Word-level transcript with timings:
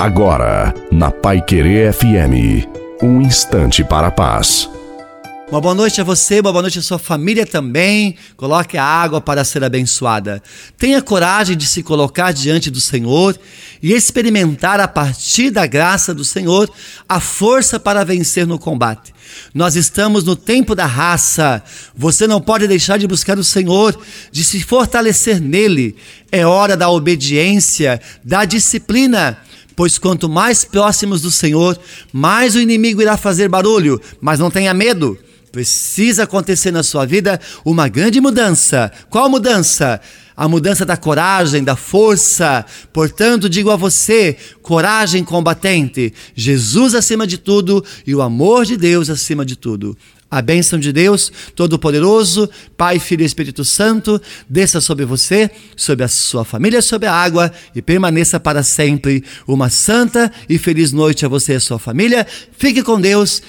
Agora, 0.00 0.72
na 0.90 1.10
Pai 1.10 1.42
Querer 1.42 1.92
FM, 1.92 2.66
um 3.02 3.20
instante 3.20 3.84
para 3.84 4.06
a 4.06 4.10
paz. 4.10 4.66
Uma 5.50 5.60
boa 5.60 5.74
noite 5.74 6.00
a 6.00 6.04
você, 6.04 6.40
uma 6.40 6.50
boa 6.50 6.62
noite 6.62 6.78
à 6.78 6.82
sua 6.82 6.98
família 6.98 7.44
também. 7.44 8.16
Coloque 8.34 8.78
a 8.78 8.82
água 8.82 9.20
para 9.20 9.44
ser 9.44 9.62
abençoada. 9.62 10.42
Tenha 10.78 11.02
coragem 11.02 11.54
de 11.54 11.66
se 11.66 11.82
colocar 11.82 12.32
diante 12.32 12.70
do 12.70 12.80
Senhor 12.80 13.38
e 13.82 13.92
experimentar 13.92 14.80
a 14.80 14.88
partir 14.88 15.50
da 15.50 15.66
graça 15.66 16.14
do 16.14 16.24
Senhor 16.24 16.72
a 17.06 17.20
força 17.20 17.78
para 17.78 18.02
vencer 18.02 18.46
no 18.46 18.58
combate. 18.58 19.12
Nós 19.52 19.76
estamos 19.76 20.24
no 20.24 20.34
tempo 20.34 20.74
da 20.74 20.86
raça. 20.86 21.62
Você 21.94 22.26
não 22.26 22.40
pode 22.40 22.66
deixar 22.66 22.96
de 22.96 23.06
buscar 23.06 23.38
o 23.38 23.44
Senhor, 23.44 23.94
de 24.32 24.44
se 24.44 24.62
fortalecer 24.62 25.42
nele. 25.42 25.94
É 26.32 26.46
hora 26.46 26.74
da 26.74 26.88
obediência, 26.88 28.00
da 28.24 28.46
disciplina 28.46 29.36
pois 29.80 29.96
quanto 29.96 30.28
mais 30.28 30.62
próximos 30.62 31.22
do 31.22 31.30
Senhor, 31.30 31.80
mais 32.12 32.54
o 32.54 32.60
inimigo 32.60 33.00
irá 33.00 33.16
fazer 33.16 33.48
barulho, 33.48 33.98
mas 34.20 34.38
não 34.38 34.50
tenha 34.50 34.74
medo. 34.74 35.16
Precisa 35.50 36.24
acontecer 36.24 36.70
na 36.70 36.82
sua 36.82 37.06
vida 37.06 37.40
uma 37.64 37.88
grande 37.88 38.20
mudança. 38.20 38.92
Qual 39.08 39.30
mudança? 39.30 39.98
A 40.36 40.46
mudança 40.46 40.84
da 40.84 40.98
coragem, 40.98 41.64
da 41.64 41.76
força. 41.76 42.62
Portanto, 42.92 43.48
digo 43.48 43.70
a 43.70 43.76
você: 43.76 44.36
coragem 44.60 45.24
combatente, 45.24 46.12
Jesus 46.34 46.94
acima 46.94 47.26
de 47.26 47.38
tudo 47.38 47.82
e 48.06 48.14
o 48.14 48.20
amor 48.20 48.66
de 48.66 48.76
Deus 48.76 49.08
acima 49.08 49.46
de 49.46 49.56
tudo. 49.56 49.96
A 50.30 50.40
bênção 50.40 50.78
de 50.78 50.92
Deus 50.92 51.32
Todo-Poderoso, 51.56 52.48
Pai, 52.76 52.98
Filho 52.98 53.22
e 53.22 53.26
Espírito 53.26 53.64
Santo, 53.64 54.20
desça 54.48 54.80
sobre 54.80 55.04
você, 55.04 55.50
sobre 55.76 56.04
a 56.04 56.08
sua 56.08 56.44
família, 56.44 56.80
sobre 56.80 57.08
a 57.08 57.12
água 57.12 57.52
e 57.74 57.82
permaneça 57.82 58.38
para 58.38 58.62
sempre. 58.62 59.24
Uma 59.46 59.68
santa 59.68 60.30
e 60.48 60.56
feliz 60.56 60.92
noite 60.92 61.26
a 61.26 61.28
você 61.28 61.54
e 61.54 61.56
a 61.56 61.60
sua 61.60 61.78
família. 61.78 62.26
Fique 62.56 62.82
com 62.82 63.00
Deus 63.00 63.42